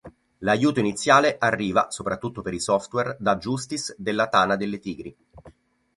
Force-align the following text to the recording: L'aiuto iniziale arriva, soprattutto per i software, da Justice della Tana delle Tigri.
L'aiuto 0.39 0.79
iniziale 0.79 1.35
arriva, 1.37 1.91
soprattutto 1.91 2.41
per 2.41 2.55
i 2.55 2.59
software, 2.59 3.17
da 3.19 3.35
Justice 3.37 3.93
della 3.99 4.29
Tana 4.29 4.55
delle 4.55 4.79
Tigri. 4.79 5.15